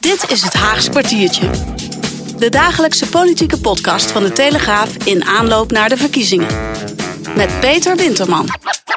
[0.00, 1.50] Dit is het Haagse kwartiertje.
[2.38, 6.48] De dagelijkse politieke podcast van de Telegraaf in aanloop naar de verkiezingen.
[7.36, 8.48] Met Peter Winterman.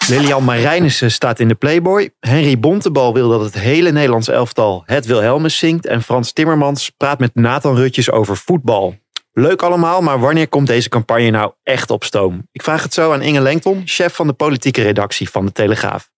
[0.08, 2.10] Lilian Marijnissen staat in de Playboy.
[2.20, 5.86] Henry Bontebal wil dat het hele Nederlands elftal het Wilhelmus zingt.
[5.86, 8.96] En Frans Timmermans praat met Nathan Rutjes over voetbal.
[9.32, 12.48] Leuk allemaal, maar wanneer komt deze campagne nou echt op stoom?
[12.52, 16.14] Ik vraag het zo aan Inge Lengton, chef van de politieke redactie van de Telegraaf.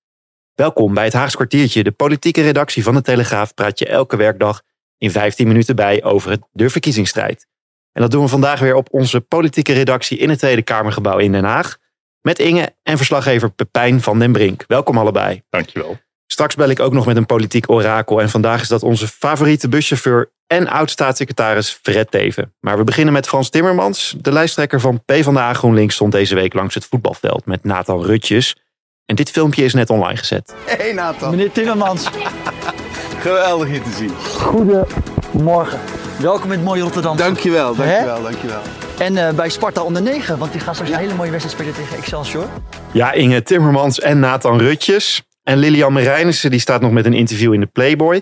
[0.57, 1.83] Welkom bij het Haags kwartiertje.
[1.83, 4.61] De politieke redactie van de Telegraaf praat je elke werkdag
[4.97, 7.47] in 15 minuten bij over het, de verkiezingsstrijd.
[7.91, 11.31] En dat doen we vandaag weer op onze politieke redactie in het Tweede Kamergebouw in
[11.31, 11.77] Den Haag.
[12.21, 14.63] Met Inge en verslaggever Pepijn van den Brink.
[14.67, 15.41] Welkom allebei.
[15.49, 15.97] Dankjewel.
[16.27, 18.21] Straks bel ik ook nog met een politiek orakel.
[18.21, 22.53] En vandaag is dat onze favoriete buschauffeur en oud-staatssecretaris Fred Teven.
[22.59, 24.15] Maar we beginnen met Frans Timmermans.
[24.21, 28.55] De lijsttrekker van PvdA GroenLinks stond deze week langs het voetbalveld met Nathan Rutjes.
[29.07, 30.53] En dit filmpje is net online gezet.
[30.65, 31.29] Hey Nathan.
[31.29, 32.07] Meneer Timmermans.
[33.25, 34.11] Geweldig je te zien.
[34.15, 35.79] Goedemorgen.
[36.19, 37.17] Welkom in het mooie Rotterdam.
[37.17, 38.61] Dankjewel, dankjewel, dankjewel.
[38.99, 41.73] En eh, bij Sparta onder 9, want die gaan straks een hele mooie wedstrijd spelen
[41.73, 42.49] tegen Excelsior.
[42.91, 45.23] Ja, Inge Timmermans en Nathan Rutjes.
[45.43, 48.21] En Lilian Marijnissen die staat nog met een interview in de Playboy.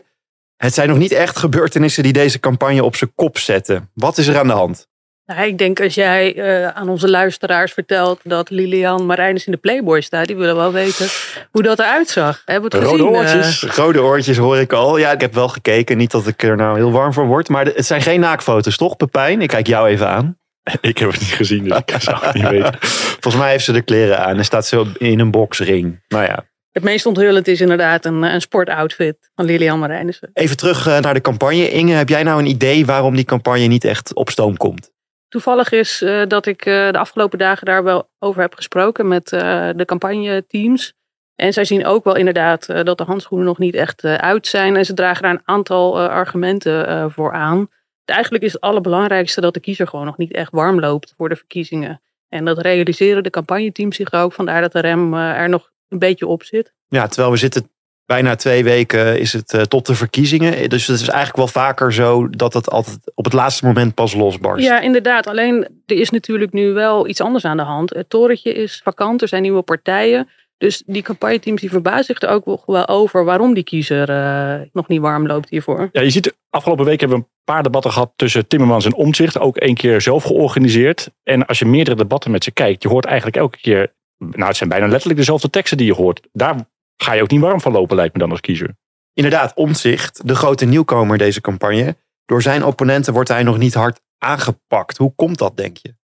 [0.58, 3.92] Het zijn nog niet echt gebeurtenissen die deze campagne op zijn kop zetten.
[3.94, 4.88] Wat is er aan de hand?
[5.26, 9.58] Nou, ik denk als jij eh, aan onze luisteraars vertelt dat Lilian Marijnis in de
[9.58, 11.08] Playboy staat, die willen wel weten
[11.52, 12.42] hoe dat eruit zag.
[12.46, 13.16] Hebben we het Rode gezien?
[13.18, 13.64] oortjes.
[13.64, 13.76] eh?
[13.76, 14.98] Rode oortjes hoor ik al.
[14.98, 15.98] Ja, ik heb wel gekeken.
[15.98, 17.50] Niet dat ik er nou heel warm van word.
[17.50, 19.42] Maar het zijn geen naakfoto's, toch Pepijn?
[19.42, 20.38] Ik kijk jou even aan.
[20.82, 22.76] Ik heb het niet gezien, dus ik zou het niet weten.
[23.22, 26.04] Volgens mij heeft ze de kleren aan en staat zo in een boxring.
[26.08, 30.30] Nou ja, het meest onthullend is inderdaad een, een sportoutfit van Lilian Marijnissen.
[30.34, 31.70] even terug eh, naar de campagne.
[31.70, 34.94] Inge, heb jij nou een idee waarom die campagne niet echt op stoom komt?
[35.28, 39.32] Toevallig is eh, dat ik eh, de afgelopen dagen daar wel over heb gesproken met
[39.32, 40.94] eh, de campagneteams.
[41.36, 44.76] En zij zien ook wel inderdaad dat de handschoenen nog niet echt uit zijn.
[44.76, 47.68] En ze dragen daar een aantal argumenten voor aan.
[48.06, 51.36] Eigenlijk is het allerbelangrijkste dat de kiezer gewoon nog niet echt warm loopt voor de
[51.36, 52.02] verkiezingen.
[52.30, 54.34] En dat realiseren de campagneteams zich ook.
[54.34, 56.74] Vandaar dat de rem er nog een beetje op zit.
[56.88, 57.70] Ja, terwijl we zitten
[58.06, 60.70] bijna twee weken is het eh, tot de verkiezingen.
[60.70, 64.14] Dus het is eigenlijk wel vaker zo dat het altijd op het laatste moment pas
[64.14, 64.66] losbarst.
[64.66, 65.28] Ja, inderdaad.
[65.28, 67.90] Alleen er is natuurlijk nu wel iets anders aan de hand.
[67.90, 70.28] Het torentje is vakant, er zijn nieuwe partijen.
[70.58, 74.88] Dus die campagneteams die verbazen zich er ook wel over waarom die kiezer eh, nog
[74.88, 75.90] niet warm loopt hiervoor.
[75.92, 79.40] Ja, je ziet, afgelopen week hebben we een paar debatten gehad tussen Timmermans en Omtzigt.
[79.40, 81.12] Ook één keer zelf georganiseerd.
[81.24, 83.94] En als je meerdere debatten met ze kijkt, je hoort eigenlijk elke keer...
[84.18, 86.22] Nou, het zijn bijna letterlijk dezelfde teksten die je hoort.
[86.32, 86.56] Daar
[86.98, 88.76] ga je ook niet warm van lopen, lijkt me dan als kiezer.
[89.14, 91.96] Inderdaad, Omtzigt, de grote nieuwkomer deze campagne.
[92.26, 94.98] Door zijn opponenten wordt hij nog niet hard aangepakt.
[94.98, 95.96] Hoe komt dat, denk je?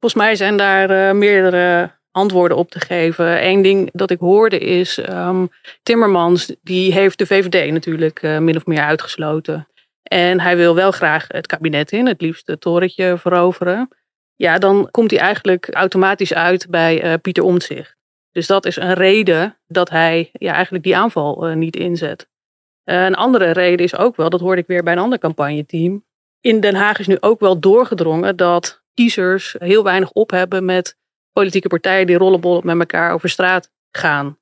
[0.00, 3.46] Volgens mij zijn daar eh, meerdere antwoorden op te geven.
[3.46, 5.46] Eén ding dat ik hoorde is, ehm,
[5.82, 9.68] Timmermans die heeft de VVD natuurlijk eh, min of meer uitgesloten.
[10.02, 13.88] En hij wil wel graag het kabinet in, het liefst het torentje veroveren.
[14.36, 17.97] Ja, dan komt hij eigenlijk automatisch uit bij eh, Pieter Omtzigt.
[18.38, 22.28] Dus dat is een reden dat hij ja, eigenlijk die aanval eh, niet inzet.
[22.84, 26.04] Eh, een andere reden is ook wel, dat hoorde ik weer bij een ander campagneteam.
[26.40, 30.98] In Den Haag is nu ook wel doorgedrongen dat kiezers heel weinig op hebben met
[31.32, 34.38] politieke partijen die rollenbollen met elkaar over straat gaan.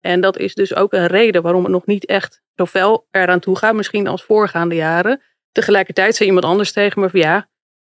[0.00, 3.40] En dat is dus ook een reden waarom het nog niet echt zo fel eraan
[3.40, 5.22] toe gaat, misschien als voorgaande jaren.
[5.52, 7.49] Tegelijkertijd zei iemand anders tegen me van ja,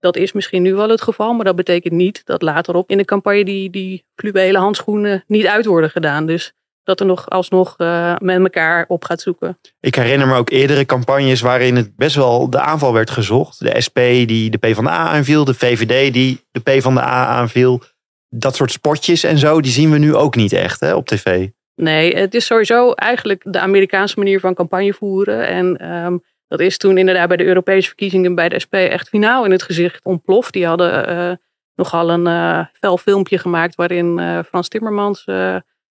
[0.05, 3.05] dat is misschien nu wel het geval, maar dat betekent niet dat laterop in de
[3.05, 6.27] campagne die, die fluwelen handschoenen niet uit worden gedaan.
[6.27, 9.59] Dus dat er nog alsnog eh, met elkaar op gaat zoeken.
[9.81, 13.59] Ik herinner me ook eerdere campagnes waarin het best wel de aanval werd gezocht.
[13.59, 17.83] De SP die de PvdA aanviel, de VVD die de PvdA aanviel.
[18.29, 21.49] Dat soort spotjes en zo, die zien we nu ook niet echt hè, op tv.
[21.75, 25.49] Nee, het is sowieso eigenlijk de Amerikaanse manier van campagne voeren.
[25.49, 26.17] En ehm,
[26.56, 29.62] dat is toen inderdaad bij de Europese verkiezingen bij de SP echt finaal in het
[29.62, 30.53] gezicht ontploft.
[30.53, 31.33] Die hadden eh,
[31.75, 35.25] nogal een eh fel filmpje gemaakt waarin eh, Frans Timmermans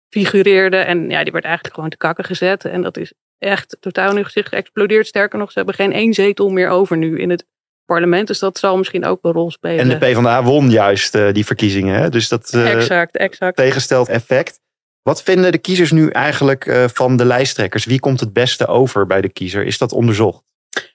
[0.09, 0.77] figureerde.
[0.77, 2.65] En ja, die werd eigenlijk gewoon te kakken gezet.
[2.65, 5.07] En dat is echt totaal in hun gezicht geëxplodeerd.
[5.07, 7.47] Sterker nog, ze hebben geen één zetel meer over nu in het
[7.85, 8.27] parlement.
[8.27, 9.79] Dus dat zal misschien ook een rol spelen.
[9.79, 11.95] En de PvdA won juist die verkiezingen.
[11.95, 12.09] Hè?
[12.09, 13.57] Dus dat exact, exact.
[13.57, 14.61] tegenstelt effect.
[15.07, 17.85] Wat vinden de kiezers nu eigenlijk eh, van de lijsttrekkers?
[17.85, 19.65] Wie komt het beste over bij de kiezer?
[19.65, 20.43] Is dat onderzocht?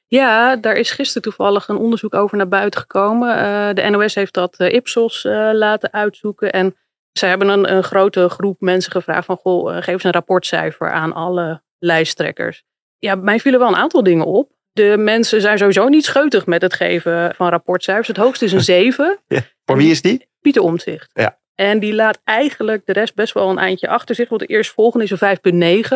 [0.07, 3.37] Ja, daar is gisteren toevallig een onderzoek over naar buiten gekomen.
[3.37, 5.23] Eh, de NOS heeft dat eh, Ipsos
[5.53, 6.51] laten uitzoeken.
[6.51, 6.75] En
[7.11, 9.37] zij hebben een, een grote groep mensen gevraagd van...
[9.37, 12.63] Goh, geef eens een rapportcijfer aan alle lijsttrekkers.
[12.99, 14.51] Ja, mij vielen wel een aantal dingen op.
[14.71, 18.07] De mensen zijn sowieso niet scheutig met het geven van rapportcijfers.
[18.07, 19.19] Het hoogste is een 7.
[19.65, 20.29] Voor wie is die?
[20.41, 21.09] Pieter Omtzigt.
[21.13, 21.39] Ja.
[21.61, 24.29] En die laat eigenlijk de rest best wel een eindje achter zich.
[24.29, 25.89] Want de eerstvolgende is een 5,9.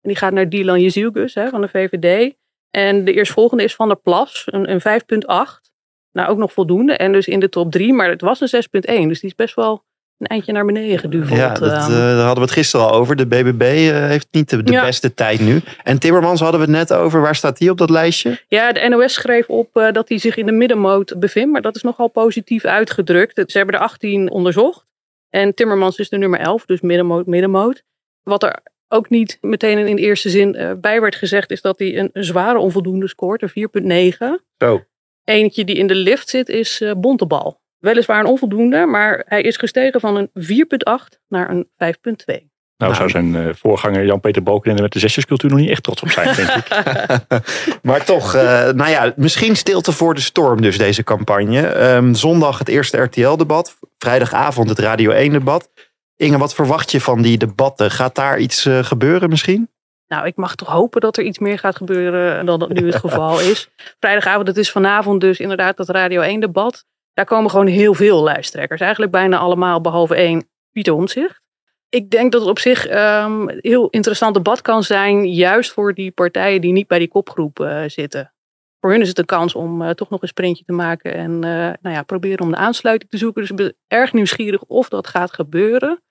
[0.00, 2.34] En die gaat naar Dylan Jezielgus van de VVD.
[2.70, 5.70] En de eerstvolgende is Van der Plas, een, een 5,8.
[6.12, 6.96] Nou, ook nog voldoende.
[6.96, 8.80] En dus in de top 3, maar het was een 6,1.
[8.80, 9.84] Dus die is best wel
[10.18, 11.38] een eindje naar beneden geduveld.
[11.38, 13.16] Ja, dat, Ehm, eh, daar hadden we het gisteren al over.
[13.16, 14.84] De BBB eh, heeft niet de, de Ja.
[14.84, 15.60] beste tijd nu.
[15.82, 17.20] En Timmermans hadden we het net over.
[17.20, 18.40] Waar staat die op dat lijstje?
[18.48, 21.52] Ja, de NOS schreef op eh, dat hij zich in de middenmoot bevindt.
[21.52, 23.50] Maar dat is nogal positief uitgedrukt.
[23.50, 24.84] Ze hebben er 18 onderzocht.
[25.30, 27.82] En Timmermans is de nummer 11, dus middenmoot, middenmoot.
[28.22, 28.58] Wat er
[28.88, 31.50] ook niet meteen in de eerste zin eh, bij werd gezegd...
[31.50, 34.44] is dat hij een, een zware onvoldoende scoort, een 4,9.
[34.58, 34.84] Zo.
[35.24, 37.60] Eentje die in de lift zit is eh, Bontebal.
[37.78, 41.68] Weliswaar een onvoldoende, maar hij is gestegen van een 4,8 naar een
[42.36, 42.54] 5,2.
[42.76, 46.08] Nou, zou zijn eh, voorganger Jan-Peter Balkenende met de zesjescultuur nog niet echt trots op
[46.08, 46.68] zijn, denk ik.
[47.88, 51.66] maar toch, eh, nou ja, misschien stilte voor de storm dus deze campagne.
[51.66, 53.78] Ehm, zondag het eerste RTL-debat.
[53.98, 55.70] Vrijdagavond het Radio 1-debat.
[56.16, 57.90] Inge, wat verwacht je van die debatten?
[57.90, 59.70] Gaat daar iets eh, gebeuren misschien?
[60.06, 62.96] Nou, ik mag toch hopen dat er iets meer gaat gebeuren dan dat nu het
[62.96, 63.68] geval is.
[64.00, 66.84] Vrijdagavond, het is vanavond dus inderdaad dat Radio 1 debat.
[67.16, 68.80] Daar komen gewoon heel veel lijsttrekkers.
[68.80, 71.40] Eigenlijk bijna allemaal, behalve één, Pieter Omtzigt.
[71.88, 75.32] Ik denk dat het op zich ehm, een heel interessant debat kan zijn.
[75.32, 78.32] Juist voor die partijen die niet bij die kopgroep eh, zitten.
[78.80, 81.14] Voor hun is het een kans om eh, toch nog een sprintje te maken.
[81.14, 83.40] En eh, nou ja, proberen om de aansluiting te zoeken.
[83.40, 86.02] Dus ik ben erg nieuwsgierig of dat gaat gebeuren.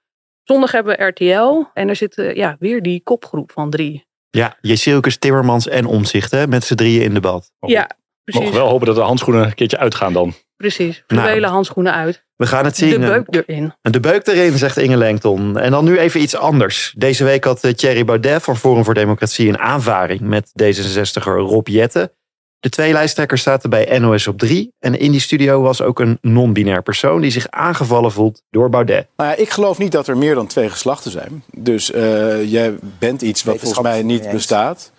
[0.43, 1.63] Zondag hebben we RTL.
[1.73, 4.05] En er zit ja, weer die kopgroep van drie.
[4.29, 6.47] Ja, Jezilkes, Timmermans en Omzicht, hè?
[6.47, 7.51] Met z'n drieën in debat.
[7.59, 7.89] Ja,
[8.25, 8.43] precies.
[8.43, 10.33] Mogen wel hopen dat de handschoenen een keertje uitgaan dan.
[10.57, 11.03] Precies.
[11.07, 11.21] Nou.
[11.21, 12.23] Fluwelen handschoenen uit.
[12.35, 12.89] We gaan het zien.
[12.89, 13.73] De beuk erin.
[13.81, 15.57] De beuk erin, zegt Inge Lengton.
[15.57, 16.93] En dan nu even iets anders.
[16.97, 21.67] Deze week had eh, Thierry Baudet van Forum voor Democratie een aanvaring met D66er Rob
[21.67, 22.11] Jetten.
[22.59, 24.73] De twee lijsttrekkers zaten bij NOS op 3.
[24.79, 29.07] En in die studio was ook een non-binair persoon die zich aangevallen voelt door Baudet.
[29.17, 31.43] Nou ja, ik geloof niet dat er meer dan twee geslachten zijn.
[31.57, 34.91] Dus eh, jij bent iets wat volgens mij niet bestaat.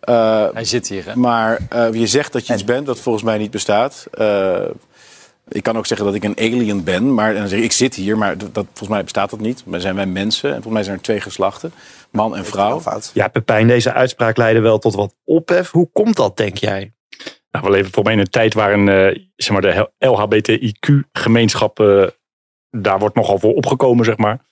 [0.00, 1.16] Eh, Hij zit hier, hè?
[1.16, 4.06] maar eh, je zegt dat je iets bent wat volgens mij niet bestaat.
[4.12, 4.64] Eh,
[5.48, 7.72] ik kan ook zeggen dat ik een alien ben, maar en dan zeg ik, ik
[7.72, 9.62] zit hier, maar dat, dat- volgens mij bestaat dat niet.
[9.66, 11.72] Maar zijn wij mensen en volgens mij zijn er twee geslachten,
[12.10, 12.80] man en vrouw.
[13.14, 15.70] Ja, Pepijn, deze uitspraak leidde wel tot wat ophef.
[15.70, 16.92] Hoe komt dat, denk jij?
[17.50, 22.06] Nou, we leven voor mij in een tijd waarin eh, zeg maar de LHBTIQ-gemeenschap, eh,
[22.70, 24.46] daar wordt nogal voor opgekomen, zeg maar.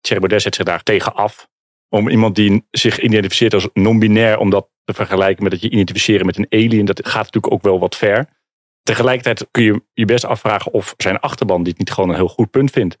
[0.00, 1.48] Thierry Baudet zet zich daar tegen af.
[1.94, 6.26] Om iemand die zich identificeert als non-binair, om dat te vergelijken met dat je identificeren
[6.26, 8.28] met een alien, dat gaat natuurlijk ook wel wat ver.
[8.82, 12.50] Tegelijkertijd kun je je best afvragen of zijn achterban dit niet gewoon een heel goed
[12.50, 12.98] punt vindt.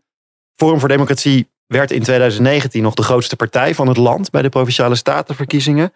[0.54, 4.48] Forum voor Democratie werd in 2019 nog de grootste partij van het land bij de
[4.48, 5.92] provinciale statenverkiezingen.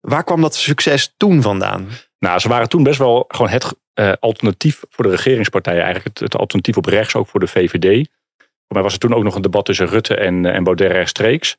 [0.00, 1.88] Waar kwam dat succes toen vandaan?
[2.18, 5.82] Nou, ze waren toen best wel gewoon het eh, alternatief voor de regeringspartijen.
[5.82, 8.08] Eigenlijk het, het alternatief op rechts, ook voor de VVD.
[8.38, 10.90] Voor mij was er toen ook nog een debat tussen Rutte en, eh, en Baudet
[10.90, 11.56] rechtstreeks.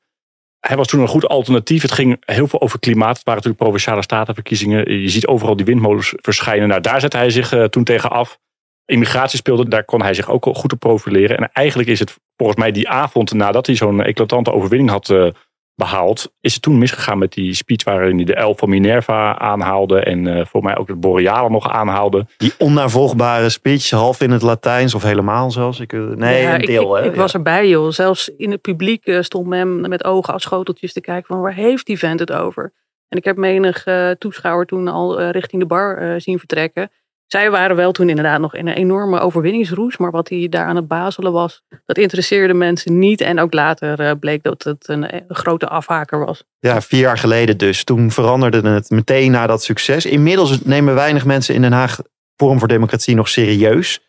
[0.60, 1.81] Hij was toen een goed alternatief.
[1.81, 3.16] Het ging heel veel over klimaat.
[3.16, 5.01] Het waren natuurlijk provinciale statenverkiezingen.
[5.01, 6.68] Je ziet overal die windmolens verschijnen.
[6.68, 8.39] Nou, daar zette hij zich eh, toen tegen af.
[8.86, 11.38] Immigratie speelde, daar kon hij zich ook goed op profileren.
[11.38, 15.27] En eigenlijk is het volgens mij die avond nadat hij zo'n eclatante overwinning had eh,
[15.75, 20.00] behaald, is het toen misgegaan met die speech waarin hij de elf van Minerva aanhaalde
[20.00, 22.25] en eh voor mij ook het Boreale nog aanhaalde.
[22.38, 25.79] Die onnavolgbare speech, half in het Latijns of helemaal zelfs.
[25.79, 26.98] Ik, eh, nee, Ja, een ik- deel.
[26.98, 27.10] ik, hè?
[27.10, 27.91] ik was erbij, joh.
[27.91, 31.53] Zelfs in het publiek eh, stond men met ogen als schoteltjes te kijken van waar
[31.53, 32.74] heeft die vent het over?
[33.08, 33.86] En ik heb menig
[34.17, 36.89] toeschouwer toen al richting de bar zien vertrekken.
[37.27, 39.98] Zij waren wel toen inderdaad nog in een enorme overwinningsroes.
[39.98, 43.22] Maar wat hij daar aan het bazelen was, dat interesseerde mensen niet.
[43.22, 46.44] En ook later eh, bleek dat het een, eh, grote afhaker was.
[46.60, 47.84] Ja, vier jaar geleden dus.
[47.84, 50.05] Toen veranderde het meteen na dat succes.
[50.05, 52.00] Inmiddels nemen weinig mensen in Den Haag
[52.36, 54.00] Forum voor Democratie nog serieus.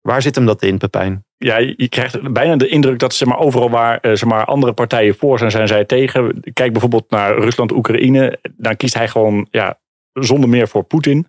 [0.00, 1.24] Waar zit hem dat in, Pepijn?
[1.36, 4.72] Ja, je krijgt bijna de indruk dat zeg maar, overal waar eh, zeg maar, andere
[4.72, 6.40] partijen voor zijn, zijn zij tegen.
[6.52, 8.38] Kijk bijvoorbeeld naar Rusland-Oekraïne.
[8.56, 9.78] Dan kiest hij gewoon ja,
[10.12, 11.26] zonder meer voor Poetin.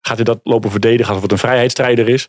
[0.00, 2.28] Gaat hij dat lopen verdedigen alsof het een vrijheidsstrijder is?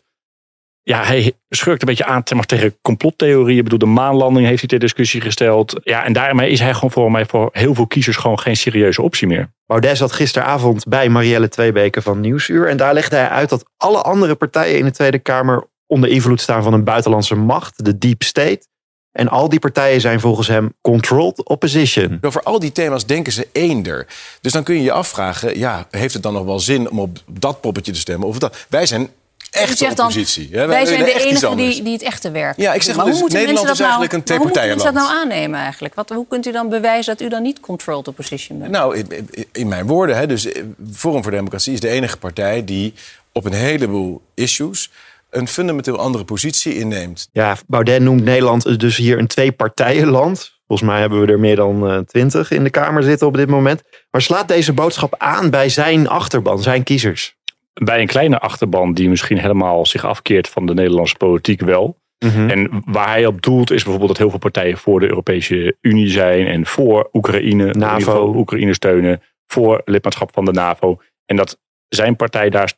[0.84, 3.58] Ja, hij schurkt een beetje aan tegen complottheorieën.
[3.58, 5.80] Ik bedoel, de maanlanding heeft hij ter discussie gesteld.
[5.82, 9.02] Ja, en daarmee is hij gewoon voor mij voor heel veel kiezers gewoon geen serieuze
[9.02, 9.52] optie meer.
[9.66, 12.68] Baudet zat gisteravond bij Marielle Tweebeke van Nieuwsuur.
[12.68, 16.40] En daar legde hij uit dat alle andere partijen in de Tweede Kamer onder invloed
[16.40, 18.66] staan van een buitenlandse macht, de Deep State.
[19.12, 22.18] En al die partijen zijn volgens hem controlled opposition.
[22.20, 24.06] Over al die thema's denken ze eender.
[24.40, 27.18] Dus dan kun je je afvragen, ja, heeft het dan nog wel zin om op
[27.26, 28.28] dat poppetje te stemmen?
[28.28, 28.56] Of dat?
[28.68, 29.08] Wij zijn
[29.50, 30.48] echt U zegt dan, oppositie.
[30.52, 30.66] hè?
[30.66, 31.74] wij zijn de enigen anders.
[31.74, 33.90] die, die het echte werk Ja, ik zeg maar dus, hoe moeten Nederland mensen is
[33.90, 35.94] dat nou, eigenlijk een maar hoe moeten mensen dat nou aannemen eigenlijk?
[35.94, 38.70] Wat, hoe kunt u dan bewijzen dat u dan niet controlled opposition bent?
[38.70, 40.62] Nou, in, in- in mijn woorden, hè, dus eh,
[40.94, 42.94] Forum voor Democratie is de enige partij die
[43.32, 44.90] op een heleboel issues
[45.32, 47.28] een fundamenteel andere positie inneemt.
[47.32, 50.60] Ja, Baudet noemt Nederland dus hier een twee-partijenland.
[50.66, 53.48] Volgens mij hebben we er meer dan eh, twintig in de Kamer zitten op dit
[53.48, 53.82] moment.
[54.10, 57.36] Maar slaat deze boodschap aan bij zijn achterban, zijn kiezers?
[57.72, 62.00] Bij een kleine achterban die misschien helemaal zich afkeert van de Nederlandse politiek wel.
[62.18, 62.50] Mhm.
[62.50, 66.10] En waar hij op doelt is bijvoorbeeld dat heel veel partijen voor de Europese Unie
[66.10, 68.34] zijn en voor Oekraïne, NAVO.
[68.36, 71.00] Oekraïne steunen, voor lidmaatschap van de NAVO.
[71.26, 71.58] En dat
[71.88, 72.72] zijn partij daar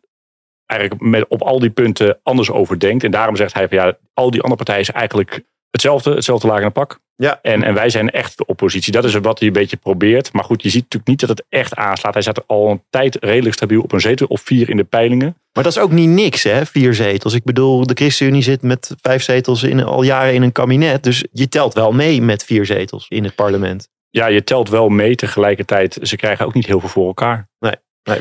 [0.78, 3.04] eigenlijk met, op al die punten anders over denkt.
[3.04, 6.58] En daarom zegt hij van ja, al die andere partijen zijn eigenlijk hetzelfde, hetzelfde laag
[6.58, 7.02] in het pak.
[7.16, 7.38] Ja.
[7.42, 8.92] En, en wij zijn echt de oppositie.
[8.92, 10.32] Dat is wat hij een beetje probeert.
[10.32, 12.14] Maar goed, je ziet natuurlijk niet dat het echt aanslaat.
[12.14, 15.36] Hij zat al een tijd redelijk stabiel op een zetel of vier in de peilingen.
[15.52, 16.66] Maar dat is ook niet niks, hè?
[16.66, 17.34] Vier zetels.
[17.34, 21.02] Ik bedoel, de ChristenUnie zit met vijf zetels in, al jaren in een kabinet.
[21.02, 23.88] Dus je telt wel mee met vier zetels in het parlement.
[24.10, 25.98] Ja, je telt wel mee tegelijkertijd.
[26.02, 27.48] Ze krijgen ook niet heel veel voor elkaar.
[27.58, 27.74] Nee,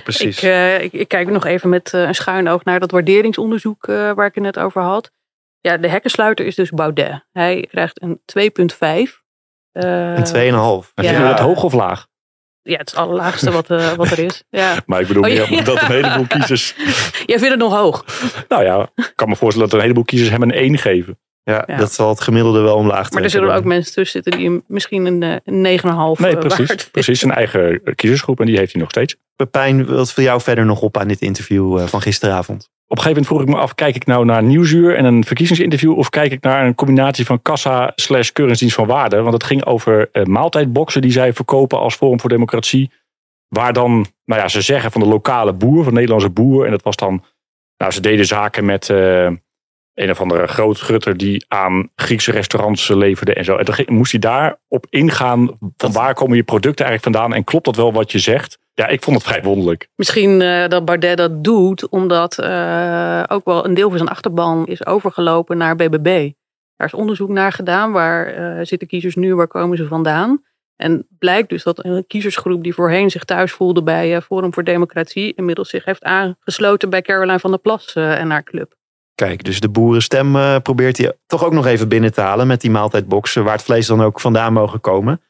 [0.04, 0.38] precies.
[0.38, 3.88] Ik, eh, ik, ik kijk nog even met eh, een schuin oog naar dat waarderingsonderzoek
[3.88, 5.12] eh, waar ik het net over had.
[5.60, 7.26] Ja, de hekkensluiter is dus Baudet.
[7.32, 9.22] Hij krijgt een 2,5.
[9.72, 10.92] Eh, een 2,5.
[10.94, 11.10] En Ja.
[11.10, 12.08] vinden we het hoog of laag?
[12.62, 14.44] Ja, het is het allerlaagste wat, wat er is.
[14.50, 14.76] Ja.
[14.86, 15.44] Maar ik bedoel Oh, ja.
[15.50, 16.76] omdat een heleboel kiezers...
[17.26, 18.06] Jij vindt het nog hoog?
[18.48, 21.20] Nou ja, ik kan me voorstellen dat een heleboel kiezers hem een 1 geven.
[21.44, 21.78] Ja, Ja.
[21.78, 23.14] dat zal het gemiddelde wel omlaag trekken.
[23.16, 25.80] Maar er zullen ook mensen tussen zitten die misschien een, een
[26.18, 26.68] 9,5 Nee, precies.
[26.68, 26.90] waard.
[26.92, 28.40] Precies, zijn eigen kiezersgroep.
[28.40, 29.16] En die heeft hij nog steeds.
[29.36, 32.72] Pepijn, wat viel jou verder nog op aan dit interview eh, van gisteravond?
[32.88, 35.24] Op een gegeven moment vroeg ik me af, kijk ik nou naar Nieuwsuur en een
[35.24, 39.22] verkiezingsinterview of kijk ik naar een combinatie van kassa slash keuringsdienst van waarde?
[39.22, 42.92] Want het ging over eh, maaltijdboxen die zij verkopen als Forum voor Democratie.
[43.48, 46.66] Waar dan, nou ja, ze zeggen van de lokale boer, van de Nederlandse boer.
[46.66, 47.24] En dat was dan,
[47.78, 49.30] nou ze deden zaken met eh,
[49.94, 53.56] een of andere grootgutter die aan Griekse restaurants leverde en zo.
[53.56, 57.66] En dan moest hij daarop ingaan van waar komen je producten eigenlijk vandaan en klopt
[57.66, 58.60] dat wel wat je zegt?
[58.76, 59.90] Ja, ik vond het vrij wonderlijk.
[59.96, 64.68] Misschien eh, dat Baudet dat doet omdat eh, ook wel een deel van zijn achterban
[64.68, 66.32] is overgelopen naar BBB.
[66.76, 67.92] Daar is onderzoek naar gedaan.
[67.92, 69.36] Waar eh, zitten kiezers nu?
[69.36, 70.44] Waar komen ze vandaan?
[70.76, 75.34] En blijkt dus dat een kiezersgroep die voorheen zich thuis voelde bij Forum voor Democratie,
[75.34, 78.76] inmiddels zich heeft aangesloten bij Caroline van der Plas en haar club.
[79.16, 82.72] Kijk, dus de boerenstem probeert hij toch ook nog even binnen te halen met die
[82.72, 85.22] maaltijdboxen, waar het vlees dan ook vandaan mogen komen.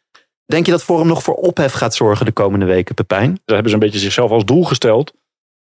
[0.46, 3.30] Denk je dat Forum nog voor ophef gaat zorgen de komende weken, Pepijn?
[3.30, 5.14] Dat hebben ze een beetje zichzelf als doel gesteld.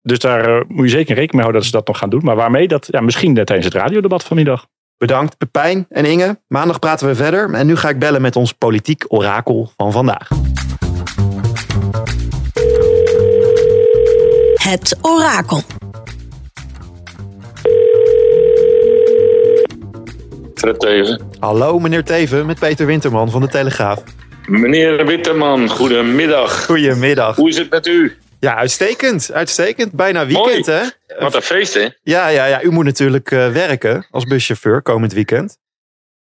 [0.02, 2.24] Dus daar eh, moet je zeker rekening mee houden dat ze dat nog gaan doen.
[2.24, 2.68] Maar waarmee?
[2.68, 4.66] Dat, ja, misschien tijdens het radiodebat vanmiddag.
[4.96, 6.40] Bedankt Pepijn en Inge.
[6.48, 10.28] Maandag praten we verder en nu ga ik bellen met ons politiek orakel van vandaag.
[14.54, 15.62] Het orakel.
[20.54, 21.20] Fred Teven.
[21.38, 24.02] Hallo meneer Teven met Peter Winterman van de Telegraaf.
[24.50, 26.64] Meneer Witteman, goedemiddag.
[26.64, 27.36] Goedemiddag.
[27.36, 28.16] Hoe is het met u?
[28.40, 29.30] Ja, uitstekend.
[29.32, 29.92] Uitstekend.
[29.92, 30.80] Bijna weekend Mooi.
[31.06, 31.18] hè?
[31.18, 31.88] Wat een feest, hè?
[32.02, 32.62] Ja, ja, ja.
[32.62, 35.58] U moet natuurlijk eh, werken als buschauffeur komend weekend.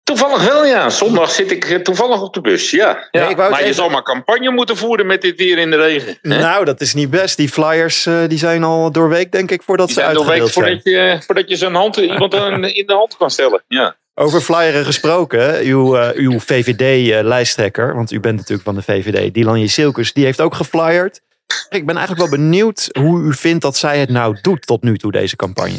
[0.02, 0.90] Toevallig wel, ja.
[0.90, 3.08] Zondag zit ik eh, toevallig op de bus, ja.
[3.10, 3.26] ja.
[3.26, 6.18] Nee, maar je zal maar campagne moeten voeren met dit weer in de regen.
[6.22, 6.38] hè?
[6.38, 7.36] Nou, dat is niet best.
[7.36, 10.54] Die flyers eh, die zijn al doorweek, denk ik, voordat Die ze zijn nog uitgedeeld
[10.54, 10.82] week zijn.
[10.82, 12.34] voordat je, voordat je hand, iemand
[12.74, 13.62] in de hand kan stellen.
[13.68, 13.96] Ja.
[14.20, 19.60] Over flyeren gesproken, uw, eh, uw VVD-lijsttrekker, want u bent natuurlijk van de VVD, Dylan
[19.60, 21.20] Jezielkus, die heeft ook geflyerd.
[21.68, 24.98] Ik ben eigenlijk wel benieuwd hoe u vindt dat zij het nou doet tot nu
[24.98, 25.78] toe, deze campagne.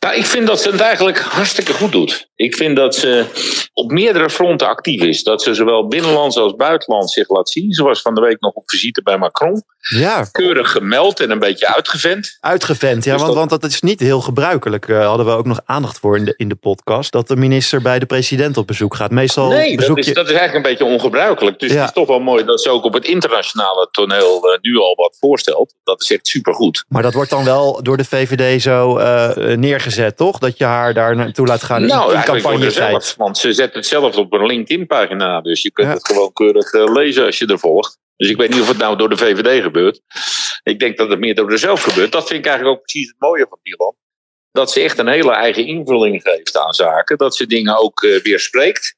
[0.00, 2.28] Nou, ik vind dat ze het eigenlijk hartstikke goed doet.
[2.36, 3.24] Ik vind dat ze
[3.72, 5.22] op meerdere fronten actief is.
[5.22, 7.72] Dat ze zowel binnenlands als buitenlands zich laat zien.
[7.72, 9.62] Ze was van de week nog op visite bij Macron.
[9.78, 12.36] Ja, Keurig gemeld en een beetje uitgevend.
[12.40, 13.04] uitgevent.
[13.04, 14.86] Ja, Dus want, dat- want dat is niet heel gebruikelijk.
[14.86, 17.12] Daar hadden we ook nog aandacht voor in de, in de podcast.
[17.12, 19.10] Dat de minister bij de president op bezoek gaat.
[19.10, 20.14] Meestal Nee, dat bezoek is, je...
[20.14, 21.58] dat is eigenlijk een beetje ongebruikelijk.
[21.58, 21.76] Dus Ja.
[21.78, 24.94] het is toch wel mooi dat ze ook op het internationale toneel eh, nu al
[24.94, 25.74] wat voorstelt.
[25.84, 26.84] Dat is echt supergoed.
[26.88, 30.38] Maar dat wordt dan wel door de VVD zo eh, neergezet, toch?
[30.38, 32.74] Dat je haar daar naartoe laat gaan nou, campagnetijd.
[32.74, 33.14] zelf.
[33.16, 35.40] Want ze zet het zelf op een LinkedIn-pagina.
[35.40, 35.94] Dus je kunt Ja.
[35.94, 37.98] het gewoon keurig eh, lezen als je er volgt.
[38.16, 40.00] Dus ik weet niet of het nou door de VVD gebeurt.
[40.62, 42.12] Ik denk dat het meer door zelf gebeurt.
[42.12, 43.94] Dat vind ik eigenlijk ook precies het mooie van Milan.
[44.52, 47.18] Dat ze echt een hele eigen invulling geeft aan zaken.
[47.18, 48.94] Dat ze dingen ook eh, weer spreekt.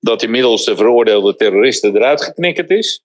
[0.00, 3.02] Dat inmiddels de veroordeelde terroristen eruit geknikkerd is.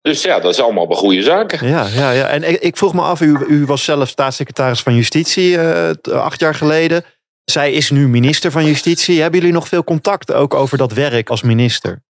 [0.00, 1.68] Dus ja, dat is allemaal wel goede zaken.
[1.68, 2.28] Ja, ja, ja.
[2.28, 6.40] En ik, ik vroeg me af, u, u was zelf staatssecretaris van Justitie eh, acht
[6.40, 7.04] jaar geleden.
[7.50, 9.20] Zij is nu minister van Justitie.
[9.20, 12.04] Hebben jullie nog veel contact ook over dat werk als minister?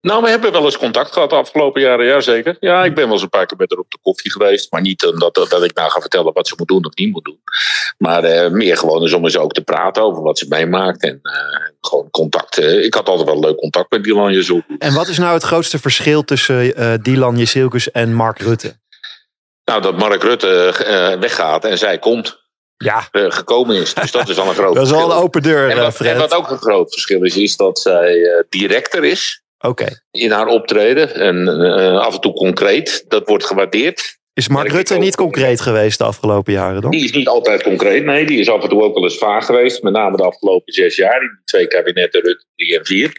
[0.00, 2.56] Nou, we hebben wel eens contact gehad de afgelopen jaren, ja zeker.
[2.60, 4.72] Ja, ik ben wel eens een paar keer met haar op de koffie geweest.
[4.72, 7.12] Maar niet omdat dat, dat ik nou ga vertellen wat ze moet doen of niet
[7.12, 7.40] moet doen.
[7.98, 11.02] Maar eh, meer gewoon eens om eens ook te praten over wat ze meemaakt.
[11.02, 12.58] En eh, gewoon contact.
[12.58, 14.62] eh, ik had altijd wel leuk contact met Dylan Jezoek.
[14.78, 18.78] En wat is nou het grootste verschil tussen eh Dylan Jezielkus en Mark Rutte?
[19.64, 20.48] Nou, dat Mark Rutte
[20.84, 22.39] eh, weggaat en zij komt.
[22.84, 23.08] Ja.
[23.10, 23.94] eh, gekomen is.
[23.94, 25.94] Dus dat is al een groot Dat is al een open deur, En eh, wat,
[25.94, 26.12] Fred.
[26.12, 29.86] en wat ook een groot verschil is, is dat zij eh, directer is Oké.
[30.10, 31.14] in haar optreden.
[31.14, 33.04] En eh, af en toe concreet.
[33.08, 34.18] Dat wordt gewaardeerd.
[34.34, 36.90] Is Mark Rutte niet concreet geweest de afgelopen jaren dan?
[36.90, 38.04] Die is niet altijd concreet.
[38.04, 39.82] Nee, die is af en toe ook wel eens vaag geweest.
[39.82, 41.20] Met name de afgelopen zes jaar.
[41.22, 43.12] In die twee kabinetten Rutte 3 en 4.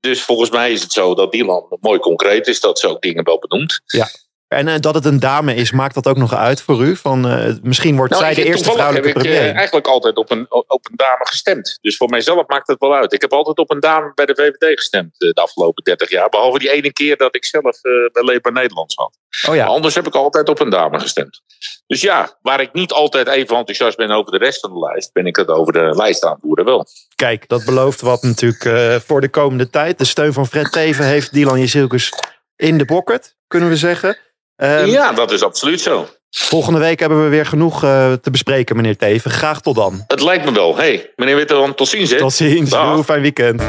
[0.00, 2.60] Dus volgens mij is het zo dat die land mooi concreet is.
[2.60, 3.80] Dat ze ook dingen wel benoemt.
[3.84, 4.08] Ja.
[4.50, 6.96] En eh, dat het een dame is, maakt dat ook nog uit voor u?
[6.96, 9.54] Van, eh, misschien wordt Nou, zij de heb eerste vrouwelijke heb ik, eh, premier.
[9.54, 11.78] eigenlijk altijd op een, op een dame gestemd.
[11.80, 13.12] Dus voor mijzelf maakt het wel uit.
[13.12, 16.28] Ik heb altijd op een dame bij de VVD gestemd de afgelopen 30 jaar.
[16.28, 17.80] Behalve die ene keer dat ik zelf
[18.12, 19.18] bij Leefbaar Nederland zat.
[19.48, 19.64] Oh ja.
[19.64, 21.42] Maar anders heb ik altijd op een dame gestemd.
[21.86, 25.12] Dus ja, waar ik niet altijd even enthousiast ben over de rest van de lijst,
[25.12, 26.86] ben ik het over de lijst aanvoerder wel.
[27.14, 29.98] Kijk, dat belooft wat natuurlijk voor de komende tijd.
[29.98, 32.12] De steun van Fred Teven heeft Dylan Jezielkus
[32.56, 34.18] in de pocket, kunnen we zeggen.
[34.60, 36.06] Ehm, ja, dat is absoluut zo.
[36.30, 39.30] Volgende week hebben we weer genoeg eh, te bespreken, meneer Teven.
[39.30, 40.04] Graag tot dan.
[40.06, 40.76] Het lijkt me wel.
[40.76, 42.10] hey, meneer Witteman, tot ziens.
[42.10, 42.16] Hè?
[42.16, 42.70] Tot ziens.
[42.70, 43.04] Dag.
[43.04, 43.62] Fijn weekend.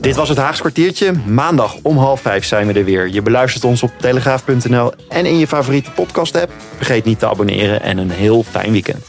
[0.00, 1.12] Dit was het Haags kwartiertje.
[1.26, 3.08] Maandag om half vijf zijn we er weer.
[3.08, 6.52] Je beluistert ons op telegraaf.nl en in je favoriete podcast app.
[6.76, 9.04] Vergeet niet te abonneren en een heel fijn weekend.